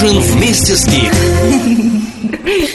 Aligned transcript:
Ужин 0.00 0.20
вместе 0.20 0.76
с 0.76 0.86
Гик. 0.86 1.12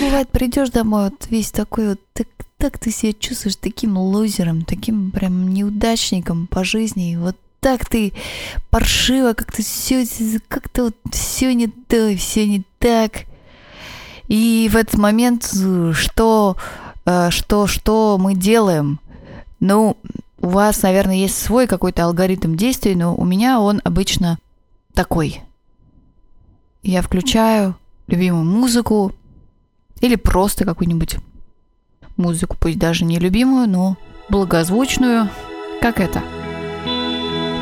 Бывает, 0.01 0.27
придешь 0.29 0.71
домой, 0.71 1.05
вот 1.05 1.27
весь 1.29 1.51
такой 1.51 1.91
вот, 1.91 1.99
так, 2.11 2.27
так 2.57 2.77
ты 2.77 2.91
себя 2.91 3.13
чувствуешь 3.13 3.55
таким 3.55 3.97
лузером, 3.97 4.65
таким 4.65 5.09
прям 5.09 5.47
неудачником 5.53 6.47
по 6.47 6.65
жизни. 6.65 7.13
И 7.13 7.15
вот 7.15 7.37
так 7.61 7.85
ты 7.87 8.11
паршиво, 8.69 9.31
как-то 9.31 9.61
все, 9.61 10.05
как-то 10.49 10.85
вот 10.85 10.95
все 11.13 11.53
не 11.53 11.67
то, 11.67 12.13
все 12.17 12.45
не 12.45 12.63
так. 12.79 13.21
И 14.27 14.69
в 14.69 14.75
этот 14.75 14.99
момент 14.99 15.45
что, 15.93 16.57
э, 17.05 17.29
что, 17.29 17.67
что 17.67 18.17
мы 18.19 18.35
делаем? 18.35 18.99
Ну, 19.61 19.95
у 20.41 20.49
вас, 20.49 20.81
наверное, 20.81 21.15
есть 21.15 21.41
свой 21.41 21.67
какой-то 21.67 22.03
алгоритм 22.03 22.55
действий, 22.55 22.95
но 22.95 23.15
у 23.15 23.23
меня 23.23 23.61
он 23.61 23.79
обычно 23.85 24.39
такой. 24.93 25.41
Я 26.83 27.01
включаю 27.01 27.75
любимую 28.07 28.43
музыку 28.43 29.13
или 30.01 30.15
просто 30.15 30.65
какую-нибудь 30.65 31.15
музыку, 32.17 32.57
пусть 32.59 32.77
даже 32.77 33.05
не 33.05 33.19
любимую, 33.19 33.69
но 33.69 33.95
благозвучную, 34.27 35.29
как 35.81 36.01
это. 36.01 36.21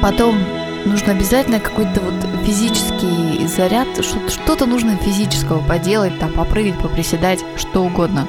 Потом 0.01 0.39
нужно 0.87 1.11
обязательно 1.11 1.59
какой-то 1.59 2.01
вот 2.01 2.15
физический 2.47 3.45
заряд, 3.45 3.87
что-то 4.03 4.65
нужно 4.65 4.97
физического 4.97 5.63
поделать, 5.67 6.17
там 6.17 6.33
попрыгать, 6.33 6.79
поприседать, 6.79 7.45
что 7.57 7.83
угодно. 7.85 8.27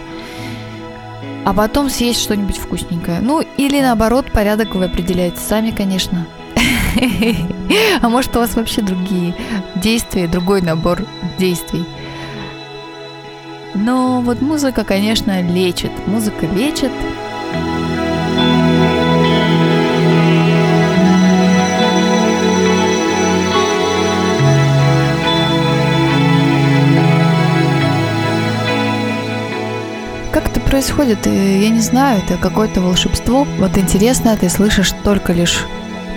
А 1.47 1.55
потом 1.55 1.89
съесть 1.89 2.21
что-нибудь 2.21 2.59
вкусненькое. 2.59 3.21
Ну, 3.21 3.41
или 3.41 3.81
наоборот, 3.81 4.31
порядок 4.31 4.75
вы 4.75 4.85
определяете 4.85 5.39
сами, 5.39 5.71
конечно. 5.71 6.27
А 8.01 8.09
может, 8.09 8.37
у 8.37 8.41
вас 8.41 8.55
вообще 8.55 8.83
другие 8.83 9.35
действия, 9.75 10.27
другой 10.27 10.63
набор 10.63 11.05
действий. 11.39 11.85
Но 13.75 14.21
вот 14.21 14.41
музыка, 14.43 14.85
конечно, 14.85 15.41
лечит. 15.43 15.91
Музыка 16.07 16.47
лечит. 16.47 16.91
Как 30.33 30.49
это 30.49 30.61
происходит, 30.61 31.27
я 31.27 31.69
не 31.71 31.81
знаю, 31.81 32.23
это 32.25 32.37
какое-то 32.37 32.81
волшебство. 32.81 33.47
Вот 33.59 33.79
интересно, 33.79 34.37
ты 34.37 34.49
слышишь 34.49 34.93
только 35.03 35.33
лишь 35.33 35.65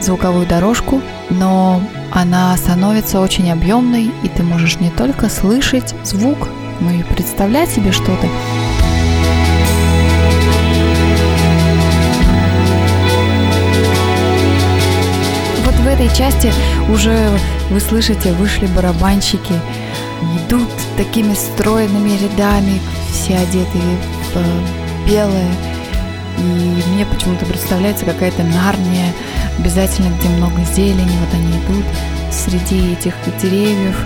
звуковую 0.02 0.46
дорожку, 0.46 1.02
но 1.30 1.82
она 2.12 2.56
становится 2.58 3.20
очень 3.20 3.52
объемной, 3.52 4.12
и 4.24 4.30
ты 4.30 4.44
можешь 4.44 4.80
не 4.80 4.90
только 4.90 5.30
слышать 5.30 5.94
звук, 6.04 6.50
но 6.80 6.92
и 6.92 7.04
представлять 7.04 7.70
себе 7.70 7.92
что-то. 7.92 8.28
Вот 15.66 15.76
в 15.76 15.88
этой 15.88 16.16
части 16.16 16.54
уже 16.90 17.30
вы 17.70 17.80
слышите, 17.80 18.34
вышли 18.34 18.68
барабанщики, 18.68 19.54
идут 20.46 20.70
такими 20.98 21.34
стройными 21.34 22.18
рядами, 22.18 22.80
все 23.12 23.38
одетые 23.38 23.98
в 24.34 25.08
белое. 25.10 25.52
И 26.38 26.84
мне 26.94 27.06
почему-то 27.06 27.46
представляется 27.46 28.06
какая-то 28.06 28.44
нарния, 28.44 29.14
обязательно 29.60 30.14
где 30.18 30.30
много 30.30 30.64
зелени, 30.74 31.18
вот 31.20 31.34
они 31.34 31.52
идут 31.52 31.86
среди 32.32 32.94
этих 32.94 33.16
деревьев, 33.42 34.06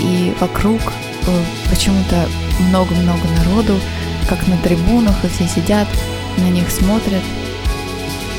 и 0.00 0.34
вокруг 0.40 0.80
э, 1.26 1.42
почему-то 1.70 2.28
много-много 2.68 3.26
народу, 3.44 3.80
как 4.28 4.46
на 4.46 4.56
трибунах, 4.58 5.24
и 5.24 5.28
все 5.28 5.46
сидят, 5.48 5.88
на 6.36 6.50
них 6.50 6.70
смотрят. 6.70 7.22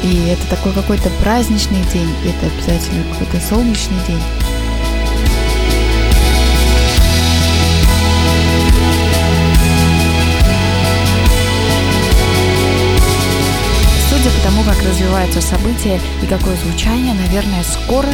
И 0.03 0.28
это 0.28 0.48
такой 0.50 0.72
какой-то 0.72 1.09
праздничный 1.22 1.84
день, 1.94 2.09
это 2.24 2.46
обязательно 2.48 3.03
какой-то 3.14 3.46
солнечный 3.46 3.98
день. 4.08 4.22
Развиваются 14.90 15.42
события 15.42 16.00
и 16.22 16.26
какое 16.26 16.56
звучание, 16.56 17.14
наверное, 17.14 17.64
скоро 17.64 18.08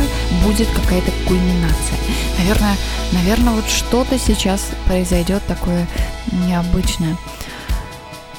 будет 0.44 0.68
какая-то 0.70 1.12
кульминация. 1.26 1.98
Наверное, 2.38 2.76
наверное, 3.12 3.54
вот 3.54 3.68
что-то 3.70 4.20
сейчас 4.20 4.72
произойдет 4.86 5.42
такое 5.48 5.88
необычное. 6.32 7.16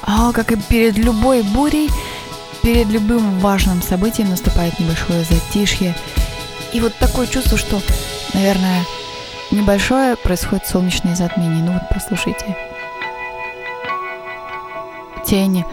А 0.03 0.31
как 0.31 0.51
и 0.51 0.55
перед 0.55 0.97
любой 0.97 1.41
бурей, 1.41 1.89
перед 2.61 2.87
любым 2.87 3.39
важным 3.39 3.81
событием 3.81 4.29
наступает 4.29 4.79
небольшое 4.79 5.23
затишье. 5.23 5.95
И 6.73 6.79
вот 6.79 6.93
такое 6.95 7.27
чувство, 7.27 7.57
что, 7.57 7.81
наверное, 8.33 8.83
небольшое 9.51 10.15
происходит 10.15 10.67
солнечное 10.67 11.15
затмение. 11.15 11.63
Ну 11.63 11.73
вот 11.73 11.83
послушайте. 11.89 12.55
Тени 15.25 15.65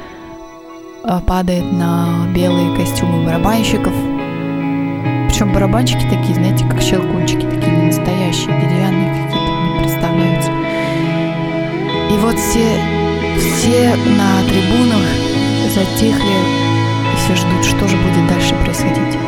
падает 1.26 1.70
на 1.72 2.26
белые 2.34 2.74
костюмы 2.76 3.24
барабанщиков. 3.26 3.92
Причем 5.28 5.52
барабанщики 5.52 6.04
такие, 6.08 6.34
знаете, 6.34 6.64
как 6.66 6.80
щелкунчики, 6.80 7.42
такие 7.42 7.76
не 7.76 7.86
настоящие, 7.86 8.58
деревянные 8.60 9.10
какие-то, 9.10 9.36
не 9.36 9.78
представляются. 9.80 10.50
И 12.10 12.18
вот 12.18 12.38
все, 12.38 12.78
все 13.38 13.94
на 13.96 14.42
трибунах 14.48 15.04
затихли 15.74 16.36
и 17.12 17.16
все 17.16 17.34
ждут, 17.34 17.64
что 17.64 17.88
же 17.88 17.96
будет 17.96 18.28
дальше 18.28 18.54
происходить. 18.64 19.18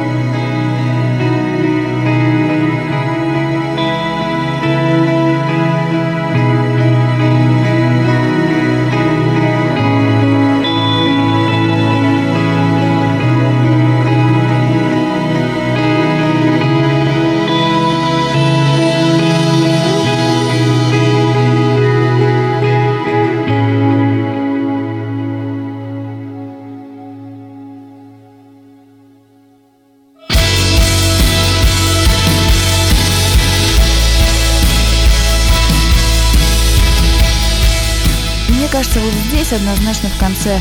Здесь 39.47 39.61
однозначно 39.61 40.09
в 40.09 40.19
конце 40.19 40.61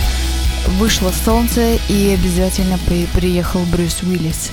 вышло 0.79 1.11
солнце 1.23 1.79
и 1.89 2.09
обязательно 2.13 2.77
при 2.85 3.05
приехал 3.07 3.61
Брюс 3.63 4.03
Уиллис. 4.03 4.51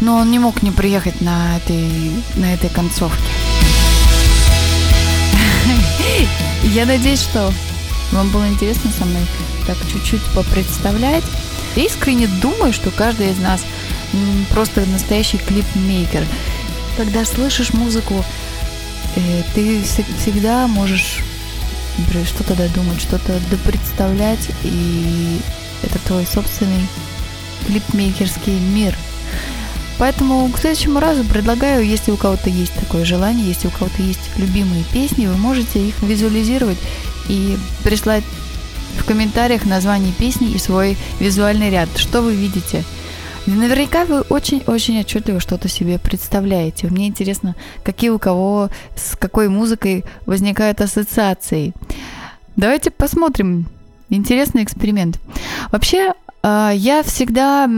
Но 0.00 0.16
он 0.16 0.30
не 0.30 0.38
мог 0.38 0.62
не 0.62 0.70
приехать 0.70 1.20
на 1.20 1.56
этой, 1.56 2.12
на 2.36 2.54
этой 2.54 2.70
концовке. 2.70 3.22
Я 6.62 6.86
надеюсь, 6.86 7.22
что 7.22 7.52
вам 8.12 8.30
было 8.30 8.46
интересно 8.48 8.90
со 8.96 9.04
мной 9.04 9.22
так 9.66 9.76
чуть-чуть 9.90 10.22
попредставлять. 10.34 11.24
Я 11.74 11.84
искренне 11.84 12.28
думаю, 12.40 12.72
что 12.72 12.90
каждый 12.90 13.30
из 13.30 13.38
нас 13.38 13.64
просто 14.50 14.86
настоящий 14.86 15.38
клипмейкер. 15.38 16.24
Когда 16.96 17.24
слышишь 17.24 17.72
музыку, 17.72 18.24
э, 19.16 19.42
ты 19.54 19.82
всегда 19.82 20.68
можешь 20.68 21.20
что-то 22.24 22.54
додумать, 22.54 23.00
что-то 23.00 23.38
допредставлять, 23.50 24.50
и 24.62 25.40
это 25.82 25.98
твой 26.06 26.26
собственный 26.26 26.86
клипмейкерский 27.66 28.58
мир. 28.58 28.94
Поэтому 29.98 30.48
к 30.50 30.58
следующему 30.58 31.00
разу 31.00 31.24
предлагаю, 31.24 31.86
если 31.86 32.10
у 32.10 32.16
кого-то 32.16 32.50
есть 32.50 32.74
такое 32.74 33.04
желание, 33.04 33.46
если 33.46 33.68
у 33.68 33.70
кого-то 33.70 34.02
есть 34.02 34.30
любимые 34.36 34.84
песни, 34.92 35.26
вы 35.26 35.36
можете 35.36 35.86
их 35.86 36.00
визуализировать 36.02 36.78
и 37.28 37.56
прислать 37.84 38.24
в 38.98 39.04
комментариях 39.04 39.64
название 39.64 40.12
песни 40.12 40.50
и 40.50 40.58
свой 40.58 40.96
визуальный 41.20 41.70
ряд. 41.70 41.88
Что 41.96 42.20
вы 42.22 42.34
видите– 42.34 42.84
Наверняка 43.46 44.04
вы 44.04 44.20
очень-очень 44.20 45.00
отчетливо 45.00 45.40
что-то 45.40 45.68
себе 45.68 45.98
представляете. 45.98 46.86
Мне 46.86 47.08
интересно, 47.08 47.56
какие 47.82 48.10
у 48.10 48.18
кого 48.18 48.70
с 48.94 49.16
какой 49.16 49.48
музыкой 49.48 50.04
возникают 50.26 50.80
ассоциации. 50.80 51.72
Давайте 52.54 52.90
посмотрим. 52.92 53.66
Интересный 54.10 54.62
эксперимент. 54.62 55.18
Вообще, 55.72 56.12
а, 56.42 56.70
я 56.70 57.02
всегда 57.02 57.68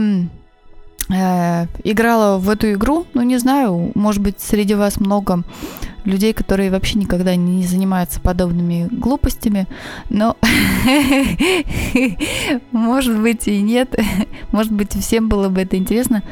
э, 1.09 1.65
играла 1.83 2.37
в 2.37 2.49
эту 2.49 2.73
игру, 2.73 3.07
ну 3.13 3.23
не 3.23 3.37
знаю, 3.37 3.91
может 3.95 4.21
быть, 4.21 4.39
среди 4.39 4.75
вас 4.75 4.99
много 4.99 5.43
людей, 6.05 6.33
которые 6.33 6.71
вообще 6.71 6.99
никогда 6.99 7.35
не 7.35 7.65
занимаются 7.65 8.19
подобными 8.19 8.87
глупостями, 8.91 9.67
но 10.09 10.37
может 12.71 13.19
быть 13.19 13.47
и 13.47 13.61
нет, 13.61 13.95
может 14.51 14.71
быть 14.71 14.93
всем 14.93 15.27
было 15.29 15.49
бы 15.49 15.61
это 15.61 15.77
интересно. 15.77 16.23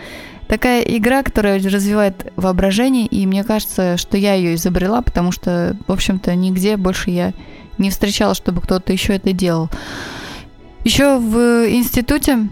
Такая 0.47 0.81
игра, 0.81 1.23
которая 1.23 1.57
развивает 1.57 2.31
воображение, 2.35 3.07
и 3.07 3.25
мне 3.25 3.43
кажется, 3.43 3.97
что 3.97 4.17
я 4.17 4.33
ее 4.35 4.55
изобрела, 4.55 5.01
потому 5.01 5.31
что, 5.31 5.75
в 5.87 5.91
общем-то, 5.91 6.35
нигде 6.35 6.77
больше 6.77 7.09
я 7.09 7.33
не 7.77 7.89
встречала, 7.89 8.35
чтобы 8.35 8.61
кто-то 8.61 8.91
еще 8.91 9.15
это 9.15 9.33
делал. 9.33 9.69
Еще 10.83 11.17
в 11.17 11.65
институте 11.69 12.49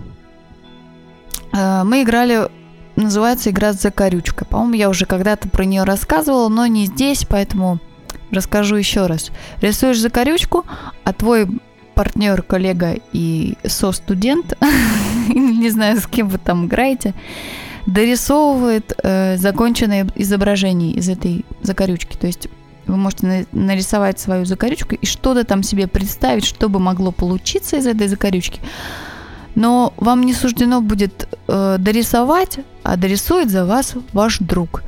э, 1.54 1.84
мы 1.84 2.02
играли 2.02 2.48
называется 2.96 3.50
игра 3.50 3.74
с 3.74 3.82
закорючкой. 3.82 4.48
По-моему, 4.48 4.74
я 4.74 4.90
уже 4.90 5.06
когда-то 5.06 5.50
про 5.50 5.66
нее 5.66 5.84
рассказывала, 5.84 6.50
но 6.50 6.66
не 6.66 6.86
здесь, 6.86 7.26
поэтому 7.28 7.80
расскажу 8.32 8.76
еще 8.76 9.08
раз. 9.08 9.32
Рисуешь 9.62 10.00
закорючку, 10.00 10.66
а 11.04 11.14
твой 11.14 11.48
партнер, 11.94 12.42
коллега 12.42 12.98
и 13.12 13.58
со-студент, 13.66 14.58
не 15.28 15.70
знаю, 15.70 16.00
с 16.00 16.08
кем 16.08 16.30
вы 16.30 16.38
там 16.38 16.66
играете, 16.66 17.14
дорисовывает 17.86 18.94
э, 19.04 19.38
законченное 19.38 20.08
изображение 20.16 20.94
из 20.94 21.10
этой 21.10 21.46
закорючки. 21.62 22.16
То 22.18 22.28
есть 22.28 22.48
вы 22.88 22.98
можете 22.98 23.46
нарисовать 23.52 24.20
свою 24.20 24.46
закорючку 24.46 24.96
и 24.96 25.06
что-то 25.06 25.44
там 25.44 25.64
себе 25.64 25.88
представить, 25.88 26.46
что 26.46 26.70
бы 26.70 26.80
могло 26.80 27.12
получиться 27.12 27.78
из 27.78 27.88
этой 27.88 28.08
закорючки 28.08 28.62
но 29.56 29.94
вам 29.98 30.24
не 30.24 30.34
суждено 30.34 30.82
будет 30.82 31.28
э, 31.48 31.76
дорисовать, 31.80 32.60
а 32.84 32.98
дорисует 32.98 33.50
за 33.50 33.66
вас 33.66 33.94
ваш 34.14 34.40
друг. 34.40 34.84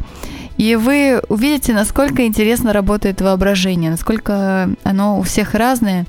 И 0.57 0.75
вы 0.75 1.21
увидите, 1.29 1.73
насколько 1.73 2.25
интересно 2.25 2.73
работает 2.73 3.21
воображение, 3.21 3.91
насколько 3.91 4.69
оно 4.83 5.19
у 5.19 5.23
всех 5.23 5.55
разное. 5.55 6.05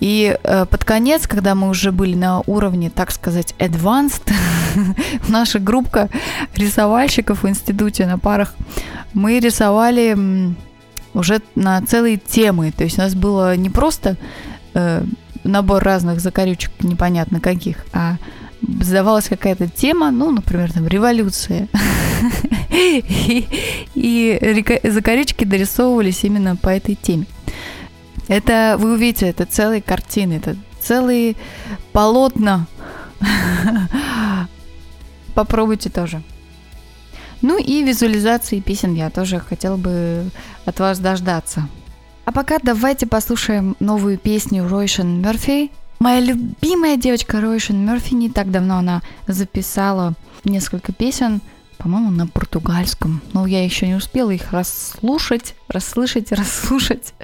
И 0.00 0.36
э, 0.42 0.66
под 0.66 0.84
конец, 0.84 1.26
когда 1.26 1.54
мы 1.54 1.68
уже 1.68 1.90
были 1.90 2.14
на 2.14 2.40
уровне, 2.46 2.90
так 2.90 3.10
сказать, 3.10 3.54
advanced, 3.58 4.30
наша 5.28 5.58
группа 5.58 6.08
рисовальщиков 6.54 7.42
в 7.42 7.48
институте 7.48 8.06
на 8.06 8.18
парах, 8.18 8.54
мы 9.12 9.40
рисовали 9.40 10.54
уже 11.14 11.40
на 11.56 11.82
целые 11.82 12.16
темы. 12.18 12.70
То 12.70 12.84
есть 12.84 12.98
у 12.98 13.02
нас 13.02 13.14
было 13.14 13.56
не 13.56 13.70
просто 13.70 14.16
э, 14.74 15.02
набор 15.42 15.82
разных 15.82 16.20
закорючек, 16.20 16.70
непонятно 16.80 17.40
каких, 17.40 17.84
а 17.92 18.18
задавалась 18.80 19.28
какая-то 19.28 19.68
тема, 19.68 20.10
ну, 20.10 20.30
например, 20.30 20.72
там, 20.72 20.86
революция. 20.86 21.68
И 23.94 24.80
закорючки 24.84 25.44
дорисовывались 25.44 26.24
именно 26.24 26.56
по 26.56 26.68
этой 26.68 26.94
теме. 26.94 27.26
Это, 28.28 28.76
вы 28.78 28.92
увидите, 28.92 29.26
это 29.28 29.46
целые 29.46 29.80
картины, 29.80 30.34
это 30.34 30.56
целые 30.80 31.34
полотна. 31.92 32.66
Попробуйте 35.34 35.88
тоже. 35.88 36.22
Ну 37.40 37.58
и 37.58 37.82
визуализации 37.84 38.60
песен 38.60 38.94
я 38.94 39.10
тоже 39.10 39.38
хотела 39.38 39.76
бы 39.76 40.30
от 40.64 40.80
вас 40.80 40.98
дождаться. 40.98 41.68
А 42.24 42.32
пока 42.32 42.58
давайте 42.62 43.06
послушаем 43.06 43.76
новую 43.80 44.18
песню 44.18 44.68
Ройшен 44.68 45.22
Мерфи. 45.22 45.70
Моя 45.98 46.20
любимая 46.20 46.96
девочка 46.96 47.40
Ройшен 47.40 47.84
Мерфи 47.84 48.14
не 48.14 48.30
так 48.30 48.50
давно 48.50 48.78
она 48.78 49.02
записала 49.26 50.14
несколько 50.44 50.92
песен, 50.92 51.40
по-моему, 51.76 52.10
на 52.10 52.26
португальском. 52.26 53.20
Но 53.32 53.46
я 53.46 53.64
еще 53.64 53.86
не 53.86 53.94
успела 53.94 54.30
их 54.30 54.52
расслушать, 54.52 55.54
расслышать, 55.68 56.32
расслушать. 56.32 57.14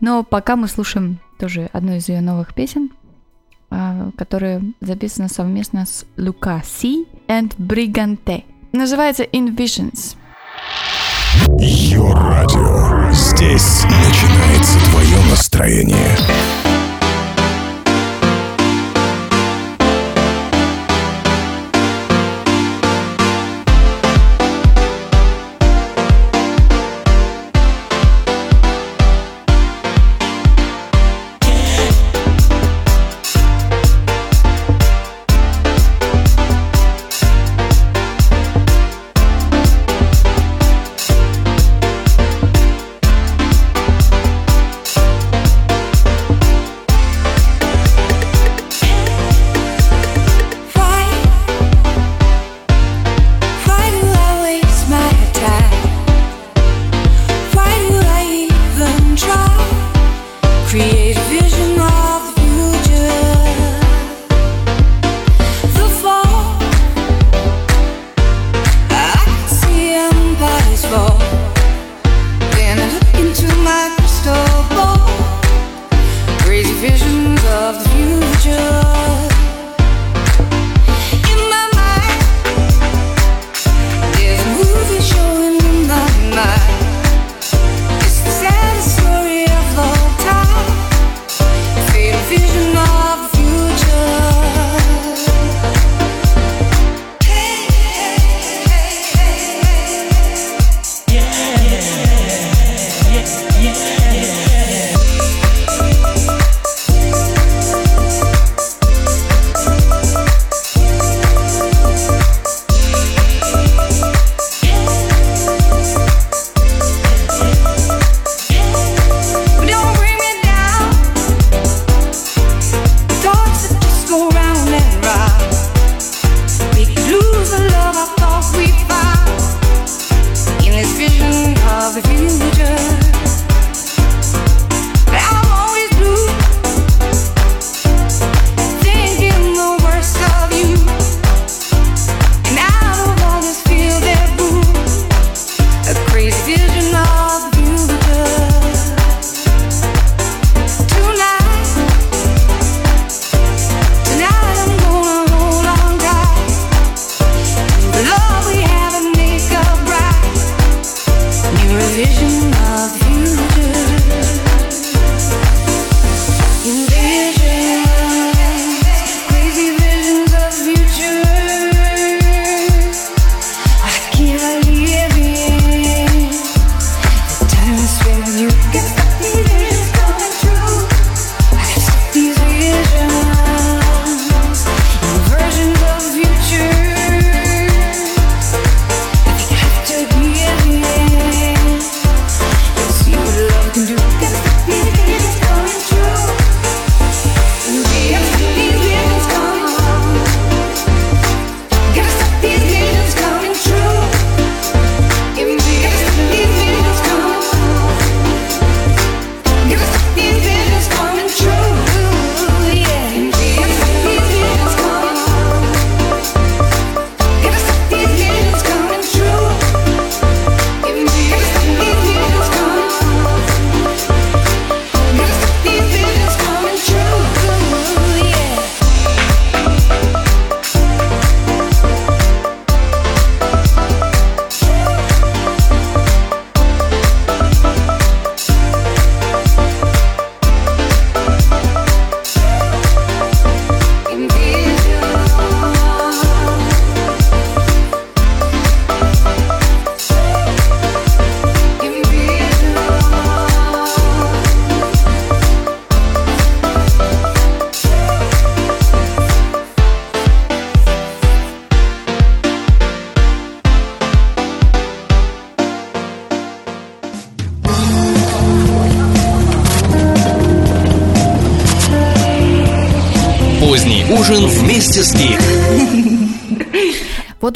Но 0.00 0.22
пока 0.24 0.56
мы 0.56 0.68
слушаем 0.68 1.20
тоже 1.38 1.70
одну 1.72 1.96
из 1.96 2.08
ее 2.08 2.20
новых 2.20 2.54
песен, 2.54 2.90
а, 3.70 4.10
которая 4.16 4.62
записана 4.80 5.28
совместно 5.28 5.86
с 5.86 6.04
Лука 6.16 6.62
Си 6.64 7.06
и 7.28 7.48
Бриганте. 7.56 8.44
Называется 8.72 9.24
In 9.24 9.56
Visions. 9.56 10.16
Йо-радио. 11.58 13.10
Здесь 13.12 13.84
начинается 13.84 14.78
твое 14.90 15.30
настроение. 15.30 16.71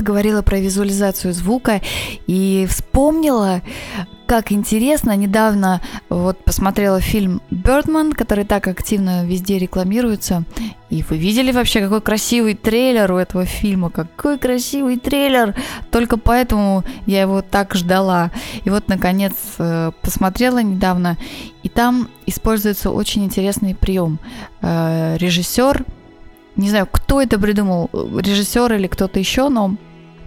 Говорила 0.06 0.42
про 0.42 0.58
визуализацию 0.58 1.34
звука 1.34 1.82
и 2.26 2.66
вспомнила, 2.70 3.60
как 4.26 4.52
интересно, 4.52 5.14
недавно 5.16 5.80
вот 6.08 6.44
посмотрела 6.44 7.00
фильм 7.00 7.42
«Бёрдман», 7.50 8.12
который 8.12 8.44
так 8.44 8.66
активно 8.68 9.25
везде 9.25 9.58
рекламируется. 9.58 10.44
И 10.90 11.02
вы 11.02 11.16
видели 11.16 11.52
вообще, 11.52 11.80
какой 11.80 12.00
красивый 12.00 12.54
трейлер 12.54 13.12
у 13.12 13.16
этого 13.16 13.44
фильма? 13.44 13.90
Какой 13.90 14.38
красивый 14.38 14.98
трейлер! 14.98 15.54
Только 15.90 16.16
поэтому 16.16 16.84
я 17.06 17.22
его 17.22 17.42
так 17.42 17.75
ждала. 17.75 18.30
И 18.64 18.70
вот, 18.70 18.88
наконец, 18.88 19.34
э, 19.58 19.92
посмотрела 20.02 20.62
недавно, 20.62 21.16
и 21.62 21.68
там 21.68 22.08
используется 22.26 22.90
очень 22.90 23.25
интересный 23.25 23.75
прием. 23.75 24.18
Э, 24.62 25.16
Режиссер 25.18 25.84
не 26.56 26.70
знаю, 26.70 26.88
кто 26.90 27.20
это 27.20 27.38
придумал, 27.38 27.90
режиссер 27.92 28.72
или 28.75 28.86
кто-то 28.86 29.18
еще, 29.18 29.48
но 29.48 29.76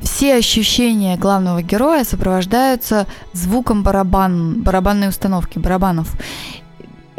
все 0.02 0.36
ощущения 0.36 1.18
главного 1.18 1.62
героя 1.62 2.04
сопровождаются 2.04 3.08
звуком 3.34 3.84
барабан, 3.84 4.62
барабанной 4.62 5.10
установки, 5.10 5.60
барабанов. 5.60 6.16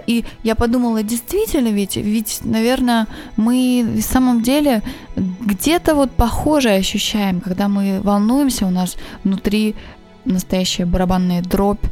И 0.06 0.24
я 0.42 0.54
подумала, 0.54 1.02
действительно, 1.02 1.68
ведь, 1.68 1.96
ведь, 1.96 2.40
наверное, 2.44 3.06
мы 3.36 3.86
в 3.96 4.02
самом 4.02 4.42
деле 4.42 4.82
где-то 5.16 5.94
вот 5.94 6.10
похожее 6.10 6.78
ощущаем, 6.78 7.40
когда 7.40 7.68
мы 7.68 8.00
волнуемся, 8.02 8.66
у 8.66 8.70
нас 8.70 8.96
внутри 9.22 9.76
настоящая 10.24 10.86
барабанная 10.86 11.42
дробь. 11.42 11.84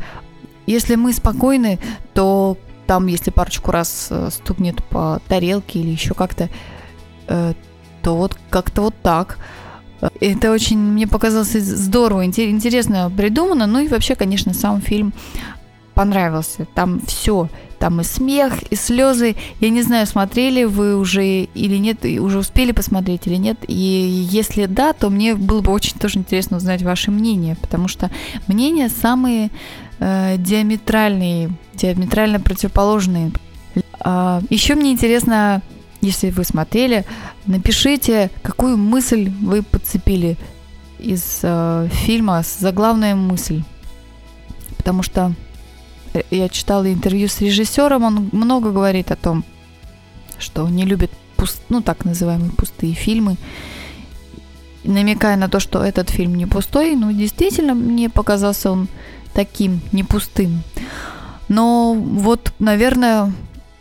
Если 0.66 0.96
мы 0.96 1.12
спокойны, 1.12 1.78
то 2.12 2.56
там, 2.86 3.06
если 3.06 3.30
парочку 3.30 3.70
раз 3.70 4.08
э, 4.10 4.30
стукнет 4.30 4.82
по 4.84 5.20
тарелке 5.28 5.78
или 5.80 5.90
еще 5.90 6.14
как-то, 6.14 6.48
Э, 7.28 7.52
то 8.02 8.16
вот 8.16 8.36
как-то 8.50 8.82
вот 8.82 8.94
так. 9.02 9.38
Это 10.20 10.52
очень, 10.52 10.78
мне 10.78 11.06
показалось 11.06 11.52
здорово, 11.52 12.24
интересно 12.24 13.10
придумано. 13.14 13.66
Ну 13.66 13.80
и 13.80 13.88
вообще, 13.88 14.14
конечно, 14.14 14.54
сам 14.54 14.80
фильм 14.80 15.12
понравился. 15.98 16.64
Там 16.74 17.00
все. 17.00 17.48
Там 17.80 18.00
и 18.00 18.04
смех, 18.04 18.62
и 18.70 18.76
слезы. 18.76 19.34
Я 19.60 19.70
не 19.70 19.82
знаю, 19.82 20.06
смотрели 20.06 20.62
вы 20.62 20.96
уже 20.96 21.42
или 21.42 21.76
нет, 21.76 22.04
уже 22.04 22.38
успели 22.38 22.70
посмотреть 22.70 23.26
или 23.26 23.34
нет. 23.34 23.58
И 23.66 23.74
если 23.74 24.66
да, 24.66 24.92
то 24.92 25.10
мне 25.10 25.34
было 25.34 25.60
бы 25.60 25.72
очень 25.72 25.98
тоже 25.98 26.20
интересно 26.20 26.58
узнать 26.58 26.82
ваше 26.82 27.10
мнение, 27.10 27.56
потому 27.56 27.88
что 27.88 28.10
мнения 28.46 28.88
самые 28.88 29.50
э, 29.98 30.36
диаметральные, 30.38 31.50
диаметрально 31.74 32.38
противоположные. 32.38 33.32
Э, 34.04 34.40
еще 34.50 34.76
мне 34.76 34.92
интересно 34.92 35.62
если 36.00 36.30
вы 36.30 36.44
смотрели, 36.44 37.04
напишите, 37.46 38.30
какую 38.42 38.76
мысль 38.76 39.30
вы 39.40 39.62
подцепили 39.62 40.36
из 40.98 41.40
э, 41.42 41.88
фильма, 41.90 42.42
заглавная 42.58 43.14
мысль. 43.14 43.62
Потому 44.76 45.02
что 45.02 45.34
э, 46.14 46.22
я 46.30 46.48
читала 46.48 46.92
интервью 46.92 47.28
с 47.28 47.40
режиссером, 47.40 48.04
он 48.04 48.28
много 48.32 48.70
говорит 48.70 49.10
о 49.10 49.16
том, 49.16 49.44
что 50.38 50.68
не 50.68 50.84
любит 50.84 51.10
пуст, 51.36 51.62
ну 51.68 51.82
так 51.82 52.04
называемые 52.04 52.50
пустые 52.52 52.94
фильмы, 52.94 53.36
намекая 54.84 55.36
на 55.36 55.48
то, 55.48 55.60
что 55.60 55.82
этот 55.82 56.10
фильм 56.10 56.34
не 56.34 56.46
пустой, 56.46 56.94
ну 56.96 57.12
действительно 57.12 57.74
мне 57.74 58.08
показался 58.08 58.70
он 58.70 58.88
таким 59.34 59.80
не 59.92 60.04
пустым. 60.04 60.62
Но 61.48 61.94
вот, 61.94 62.52
наверное, 62.58 63.32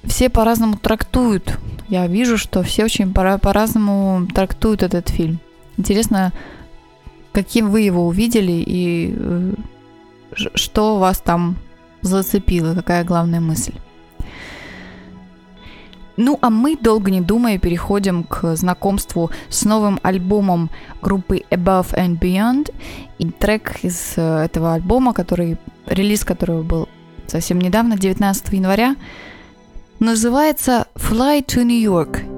все 0.03 0.29
по-разному 0.29 0.77
трактуют 0.77 1.57
я 1.87 2.07
вижу, 2.07 2.37
что 2.37 2.63
все 2.63 2.85
очень 2.85 3.13
по- 3.13 3.37
по-разному 3.37 4.27
трактуют 4.27 4.83
этот 4.83 5.09
фильм. 5.09 5.39
Интересно, 5.77 6.33
каким 7.31 7.69
вы 7.69 7.81
его 7.81 8.07
увидели 8.07 8.63
и 8.65 9.13
э, 9.15 9.53
что 10.55 10.97
вас 10.97 11.19
там 11.19 11.55
зацепило, 12.01 12.73
какая 12.73 13.03
главная 13.03 13.39
мысль. 13.39 13.73
Ну, 16.17 16.39
а 16.41 16.49
мы, 16.49 16.75
долго 16.75 17.11
не 17.11 17.21
думая, 17.21 17.59
переходим 17.59 18.23
к 18.23 18.55
знакомству 18.55 19.29
с 19.49 19.65
новым 19.65 19.99
альбомом 20.01 20.71
группы 20.99 21.43
Above 21.51 21.93
and 21.93 22.19
Beyond. 22.19 22.73
И 23.19 23.29
трек 23.29 23.83
из 23.83 24.13
э, 24.15 24.45
этого 24.45 24.73
альбома, 24.73 25.13
который, 25.13 25.57
релиз 25.85 26.25
которого 26.25 26.63
был 26.63 26.89
совсем 27.27 27.59
недавно, 27.59 27.97
19 27.97 28.51
января, 28.53 28.95
Называется 29.99 30.87
«Fly 30.95 31.43
to 31.47 31.63
New 31.63 31.79
York». 31.79 32.36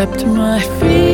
up 0.00 0.16
to 0.16 0.26
my 0.26 0.58
feet. 0.80 1.09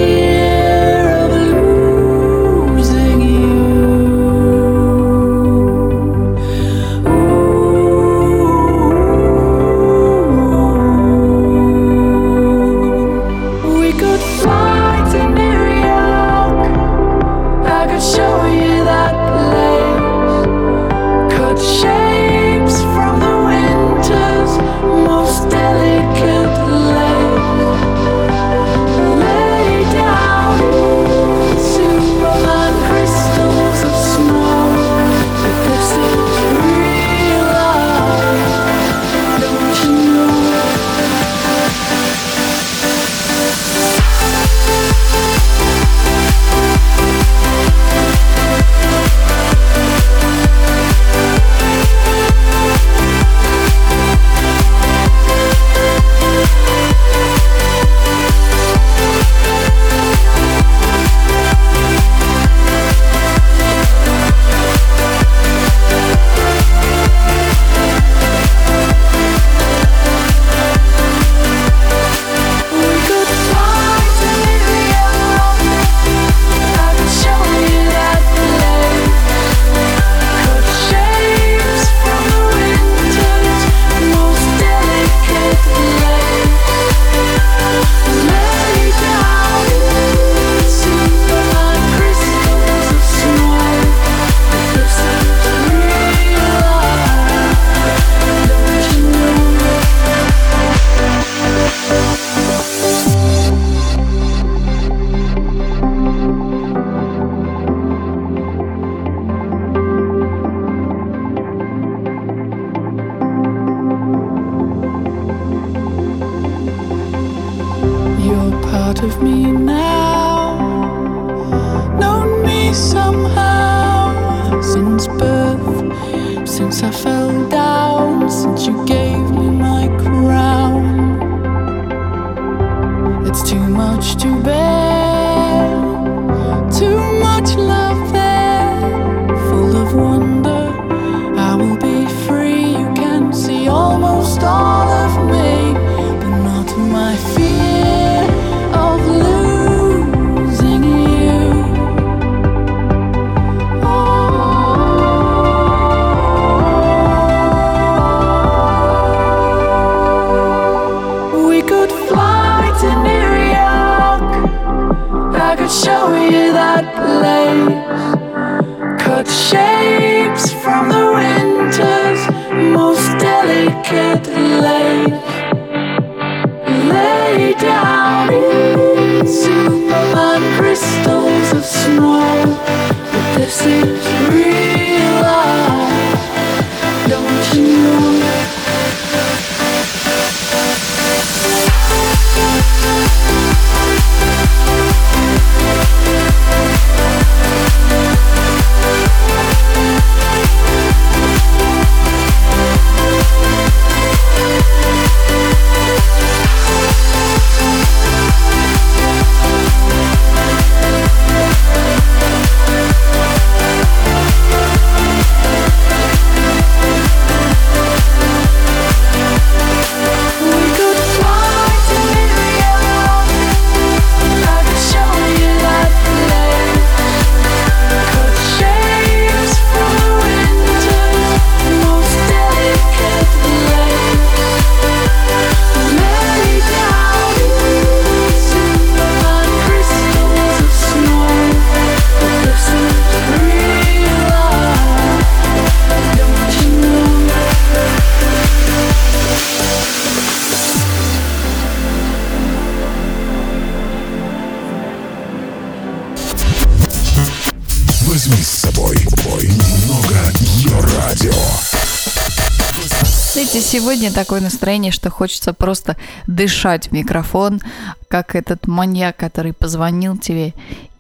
Знаете, 263.56 263.78
сегодня 263.78 264.12
такое 264.12 264.42
настроение, 264.42 264.92
что 264.92 265.08
хочется 265.08 265.54
просто 265.54 265.97
дышать 266.26 266.88
в 266.88 266.92
микрофон, 266.92 267.62
как 268.06 268.36
этот 268.36 268.66
маньяк, 268.66 269.16
который 269.16 269.54
позвонил 269.54 270.19
тебе 270.19 270.52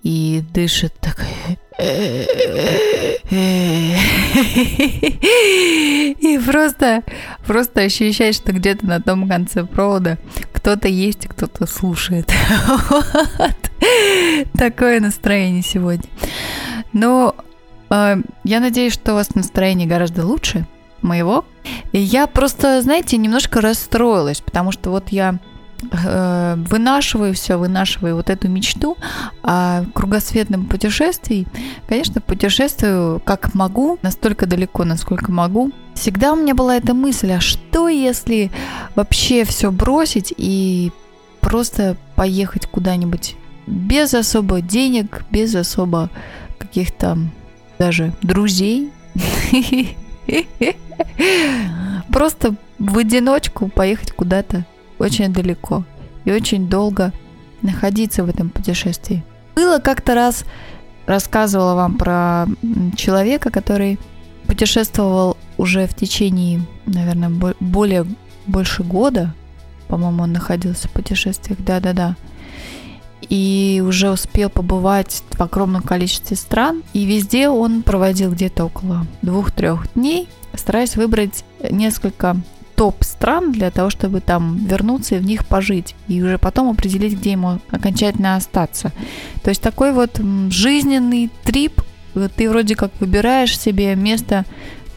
и 0.02 0.42
дышит 0.54 0.94
так. 0.98 1.22
И 6.18 6.38
просто, 6.46 7.02
просто 7.46 7.82
ощущаешь, 7.82 8.36
что 8.36 8.52
где-то 8.52 8.86
на 8.86 9.02
том 9.02 9.28
конце 9.28 9.64
провода 9.64 10.16
кто-то 10.54 10.88
есть, 10.88 11.26
кто-то 11.26 11.66
слушает. 11.66 12.32
Вот. 12.88 13.70
Такое 14.54 15.00
настроение 15.00 15.62
сегодня. 15.62 16.08
Но 16.94 17.36
э, 17.90 18.16
я 18.44 18.60
надеюсь, 18.60 18.94
что 18.94 19.12
у 19.12 19.16
вас 19.16 19.34
настроение 19.34 19.86
гораздо 19.86 20.24
лучше 20.24 20.66
моего. 21.02 21.44
Я 21.92 22.26
просто, 22.26 22.82
знаете, 22.82 23.16
немножко 23.16 23.60
расстроилась, 23.60 24.40
потому 24.40 24.72
что 24.72 24.90
вот 24.90 25.08
я 25.10 25.38
э, 25.92 26.54
вынашиваю 26.56 27.34
все, 27.34 27.56
вынашиваю 27.56 28.16
вот 28.16 28.30
эту 28.30 28.48
мечту 28.48 28.96
о 29.42 29.84
кругосветном 29.94 30.66
путешествии. 30.66 31.46
Конечно, 31.88 32.20
путешествую 32.20 33.20
как 33.24 33.54
могу, 33.54 33.98
настолько 34.02 34.46
далеко, 34.46 34.84
насколько 34.84 35.32
могу. 35.32 35.72
Всегда 35.94 36.32
у 36.32 36.36
меня 36.36 36.54
была 36.54 36.76
эта 36.76 36.94
мысль, 36.94 37.32
а 37.32 37.40
что 37.40 37.88
если 37.88 38.50
вообще 38.94 39.44
все 39.44 39.70
бросить 39.70 40.32
и 40.36 40.92
просто 41.40 41.96
поехать 42.16 42.66
куда-нибудь 42.66 43.36
без 43.66 44.14
особо 44.14 44.60
денег, 44.60 45.24
без 45.30 45.54
особо 45.54 46.10
каких-то 46.58 47.18
даже 47.78 48.12
друзей. 48.22 48.90
Просто 52.12 52.54
в 52.78 52.98
одиночку 52.98 53.68
поехать 53.68 54.12
куда-то 54.12 54.64
очень 54.98 55.32
далеко 55.32 55.84
и 56.24 56.32
очень 56.32 56.68
долго 56.68 57.12
находиться 57.62 58.24
в 58.24 58.28
этом 58.28 58.50
путешествии. 58.50 59.24
Было 59.54 59.78
как-то 59.78 60.14
раз, 60.14 60.44
рассказывала 61.06 61.74
вам 61.74 61.96
про 61.96 62.46
человека, 62.96 63.50
который 63.50 63.98
путешествовал 64.46 65.36
уже 65.56 65.86
в 65.86 65.94
течение, 65.94 66.60
наверное, 66.86 67.30
бо- 67.30 67.54
более 67.60 68.06
больше 68.46 68.82
года. 68.82 69.34
По-моему, 69.88 70.24
он 70.24 70.32
находился 70.32 70.88
в 70.88 70.92
путешествиях, 70.92 71.58
да-да-да. 71.60 72.16
И 73.28 73.82
уже 73.84 74.10
успел 74.10 74.50
побывать 74.50 75.22
в 75.30 75.40
огромном 75.40 75.82
количестве 75.82 76.36
стран. 76.36 76.82
И 76.92 77.04
везде 77.06 77.48
он 77.48 77.82
проводил 77.82 78.32
где-то 78.32 78.66
около 78.66 79.06
двух-трех 79.22 79.92
дней, 79.94 80.28
стараясь 80.58 80.96
выбрать 80.96 81.44
несколько 81.70 82.36
топ 82.76 83.02
стран 83.02 83.52
для 83.52 83.70
того, 83.70 83.90
чтобы 83.90 84.20
там 84.20 84.58
вернуться 84.66 85.16
и 85.16 85.18
в 85.18 85.24
них 85.24 85.46
пожить. 85.46 85.94
И 86.08 86.22
уже 86.22 86.38
потом 86.38 86.70
определить, 86.70 87.14
где 87.14 87.32
ему 87.32 87.58
окончательно 87.70 88.36
остаться. 88.36 88.92
То 89.42 89.50
есть 89.50 89.62
такой 89.62 89.92
вот 89.92 90.20
жизненный 90.50 91.30
трип. 91.44 91.80
Ты 92.36 92.48
вроде 92.48 92.76
как 92.76 92.92
выбираешь 93.00 93.58
себе 93.58 93.94
место, 93.94 94.44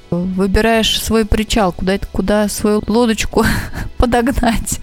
выбираешь 0.10 1.02
свой 1.02 1.26
причал, 1.26 1.72
куда, 1.72 1.98
куда 2.12 2.48
свою 2.48 2.82
лодочку 2.88 3.46
подогнать. 3.98 4.80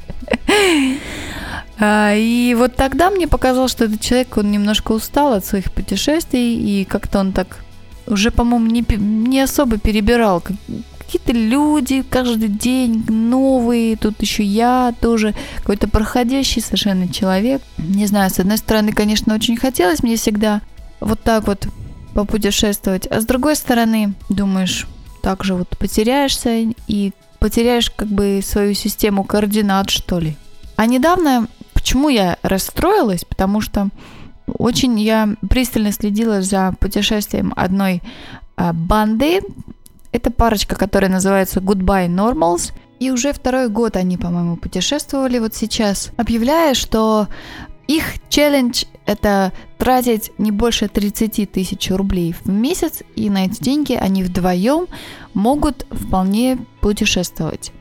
А, 1.79 2.15
И 2.15 2.55
вот 2.55 2.75
тогда 2.75 3.11
мне 3.11 3.29
показалось, 3.29 3.73
что 3.73 3.85
этот 3.85 4.01
человек, 4.01 4.37
он 4.39 4.51
немножко 4.51 4.93
устал 4.93 5.35
от 5.35 5.45
своих 5.45 5.71
путешествий, 5.73 6.55
и 6.55 6.85
как-то 6.85 7.19
он 7.19 7.33
так 7.33 7.66
уже, 8.07 8.31
по-моему, 8.31 8.67
не, 8.67 8.85
не 8.97 9.41
особо 9.41 9.79
перебирал. 9.79 10.41
Как- 10.41 10.57
Какие-то 10.99 11.33
люди 11.33 12.03
каждый 12.03 12.49
день 12.49 13.05
новые, 13.09 13.97
тут 13.97 14.21
еще 14.23 14.43
я 14.43 14.93
тоже, 15.01 15.37
какой-то 15.59 15.87
проходящий 15.89 16.61
совершенно 16.61 17.07
человек. 17.07 17.63
Не 17.79 18.07
знаю, 18.07 18.29
с 18.29 18.41
одной 18.41 18.59
стороны, 18.59 18.91
конечно, 18.93 19.33
очень 19.37 19.57
хотелось 19.57 20.03
мне 20.03 20.17
всегда 20.17 20.63
вот 20.99 21.21
так 21.23 21.47
вот 21.47 21.69
попутешествовать, 22.13 23.07
а 23.07 23.21
с 23.21 23.25
другой 23.25 23.55
стороны, 23.55 24.15
думаешь, 24.29 24.87
так 25.23 25.45
же 25.45 25.55
вот 25.55 25.69
потеряешься 25.79 26.73
и 26.89 27.13
потеряешь 27.39 27.91
как 27.91 28.09
бы 28.09 28.41
свою 28.45 28.75
систему 28.75 29.23
координат, 29.23 29.91
что 29.91 30.19
ли. 30.19 30.37
А 30.75 30.87
недавно, 30.87 31.47
почему 31.73 32.09
я 32.09 32.37
расстроилась? 32.43 33.25
Потому 33.25 33.61
что 33.61 33.89
очень 34.47 34.99
я 35.01 35.35
пристально 35.49 35.93
следила 35.93 36.43
за 36.43 36.75
путешествием 36.79 37.53
одной 37.57 38.03
а, 38.57 38.73
банды. 38.73 39.41
Это 40.13 40.31
парочка, 40.31 40.77
которая 40.77 41.11
называется 41.11 41.61
Goodbye 41.61 42.09
Normals. 42.09 42.73
И 42.99 43.11
уже 43.11 43.33
второй 43.33 43.69
год 43.69 43.97
они, 43.97 44.17
по-моему, 44.17 44.57
путешествовали 44.57 45.39
вот 45.39 45.55
сейчас, 45.55 46.11
объявляя, 46.17 46.73
что 46.75 47.29
их 47.87 48.15
челлендж 48.29 48.85
это 49.05 49.53
тратить 49.79 50.33
не 50.39 50.51
больше 50.51 50.89
30 50.89 51.53
тысяч 51.53 51.91
рублей 51.91 52.35
в 52.45 52.49
месяц, 52.49 53.03
и 53.15 53.31
на 53.31 53.47
эти 53.47 53.63
деньги 53.63 53.93
они 53.93 54.25
вдвоем 54.25 54.87
могут 55.35 55.87
вполне 55.91 56.59
путешествовать. 56.81 57.73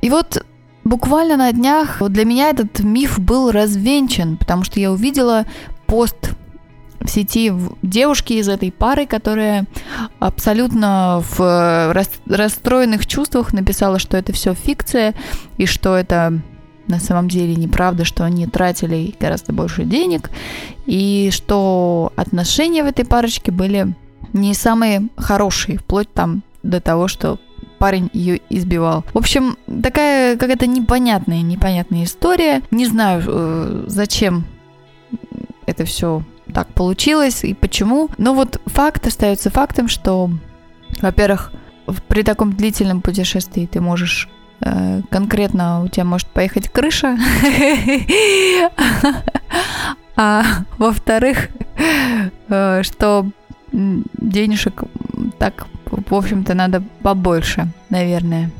И 0.00 0.08
вот 0.08 0.44
буквально 0.84 1.36
на 1.36 1.52
днях 1.52 2.02
для 2.08 2.24
меня 2.24 2.50
этот 2.50 2.80
миф 2.80 3.18
был 3.18 3.50
развенчан, 3.50 4.36
потому 4.38 4.64
что 4.64 4.80
я 4.80 4.90
увидела 4.90 5.44
пост 5.90 6.34
в 7.00 7.08
сети 7.08 7.52
девушки 7.82 8.34
из 8.34 8.48
этой 8.48 8.70
пары, 8.70 9.06
которая 9.06 9.66
абсолютно 10.20 11.20
в 11.36 11.92
расстроенных 12.28 13.06
чувствах 13.06 13.52
написала, 13.52 13.98
что 13.98 14.16
это 14.16 14.32
все 14.32 14.54
фикция 14.54 15.14
и 15.56 15.66
что 15.66 15.96
это 15.96 16.40
на 16.86 17.00
самом 17.00 17.28
деле 17.28 17.56
неправда, 17.56 18.04
что 18.04 18.24
они 18.24 18.46
тратили 18.46 19.14
гораздо 19.18 19.52
больше 19.52 19.84
денег, 19.84 20.30
и 20.86 21.30
что 21.32 22.12
отношения 22.14 22.84
в 22.84 22.86
этой 22.86 23.04
парочке 23.04 23.50
были 23.50 23.94
не 24.32 24.54
самые 24.54 25.08
хорошие, 25.16 25.78
вплоть 25.78 26.12
там 26.12 26.42
до 26.62 26.80
того, 26.80 27.08
что 27.08 27.40
парень 27.78 28.10
ее 28.12 28.40
избивал. 28.48 29.04
В 29.12 29.18
общем, 29.18 29.56
такая 29.82 30.36
какая-то 30.36 30.66
непонятная, 30.68 31.42
непонятная 31.42 32.04
история. 32.04 32.62
Не 32.70 32.86
знаю, 32.86 33.22
э, 33.26 33.84
зачем 33.88 34.44
это 35.70 35.84
все 35.84 36.22
так 36.52 36.68
получилось 36.68 37.44
и 37.44 37.54
почему. 37.54 38.08
Но 38.18 38.34
вот 38.34 38.60
факт 38.66 39.06
остается 39.06 39.50
фактом, 39.50 39.88
что, 39.88 40.30
во-первых, 41.00 41.52
при 42.08 42.22
таком 42.22 42.52
длительном 42.52 43.00
путешествии 43.00 43.66
ты 43.66 43.80
можешь 43.80 44.28
Э, 44.62 45.00
конкретно 45.10 45.82
у 45.82 45.88
тебя 45.88 46.04
может 46.04 46.28
поехать 46.28 46.68
крыша. 46.68 47.16
А 50.16 50.42
во-вторых, 50.76 51.48
э, 52.48 52.82
что 52.82 53.30
денежек 53.72 54.82
так, 55.38 55.66
в 55.86 56.14
общем-то, 56.14 56.52
надо 56.52 56.82
побольше, 57.02 57.68
наверное. 57.88 58.50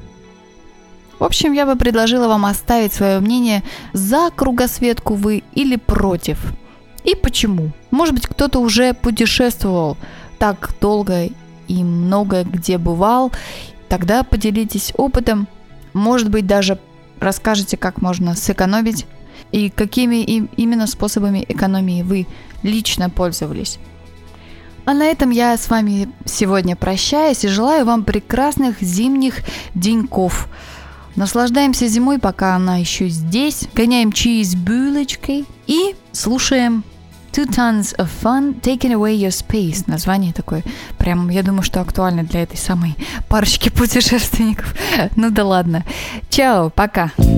В 1.18 1.24
общем, 1.24 1.52
я 1.52 1.66
бы 1.66 1.76
предложила 1.76 2.28
вам 2.28 2.46
оставить 2.46 2.94
свое 2.94 3.20
мнение 3.20 3.62
за 3.92 4.30
кругосветку 4.34 5.14
вы 5.14 5.42
или 5.52 5.76
против. 5.76 6.38
И 7.04 7.14
почему? 7.14 7.70
Может 7.90 8.14
быть, 8.14 8.26
кто-то 8.26 8.58
уже 8.58 8.94
путешествовал 8.94 9.96
так 10.38 10.70
долго 10.80 11.28
и 11.68 11.84
много 11.84 12.44
где 12.44 12.78
бывал. 12.78 13.32
Тогда 13.88 14.22
поделитесь 14.22 14.92
опытом 14.96 15.48
может 15.92 16.30
быть, 16.30 16.46
даже 16.46 16.78
расскажете, 17.18 17.76
как 17.76 18.00
можно 18.00 18.34
сэкономить 18.34 19.06
и 19.52 19.70
какими 19.70 20.22
именно 20.24 20.86
способами 20.86 21.44
экономии 21.48 22.02
вы 22.02 22.26
лично 22.62 23.10
пользовались. 23.10 23.78
А 24.84 24.94
на 24.94 25.04
этом 25.04 25.30
я 25.30 25.56
с 25.56 25.68
вами 25.68 26.10
сегодня 26.24 26.74
прощаюсь 26.74 27.44
и 27.44 27.48
желаю 27.48 27.84
вам 27.84 28.04
прекрасных 28.04 28.80
зимних 28.80 29.40
деньков. 29.74 30.48
Наслаждаемся 31.20 31.86
зимой, 31.86 32.18
пока 32.18 32.56
она 32.56 32.78
еще 32.78 33.10
здесь. 33.10 33.68
Гоняем 33.74 34.10
чиз 34.10 34.54
булочкой 34.54 35.44
и 35.66 35.94
слушаем 36.12 36.82
Two 37.30 37.46
Tons 37.46 37.94
of 37.98 38.08
Fun 38.22 38.58
Taking 38.58 38.94
Away 38.94 39.18
Your 39.18 39.28
Space. 39.28 39.84
Название 39.86 40.32
такое, 40.32 40.64
прям, 40.96 41.28
я 41.28 41.42
думаю, 41.42 41.62
что 41.62 41.82
актуально 41.82 42.22
для 42.22 42.42
этой 42.42 42.56
самой 42.56 42.96
парочки 43.28 43.68
путешественников. 43.76 44.74
Ну 45.14 45.30
да 45.30 45.44
ладно. 45.44 45.84
Чао, 46.30 46.70
пока. 46.70 47.12
I 47.18 47.29